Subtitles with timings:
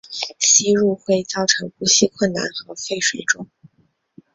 [0.39, 3.47] 吸入会造成呼吸困难和肺水肿。